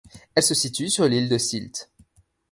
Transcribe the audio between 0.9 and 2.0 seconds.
l'île de Sylt.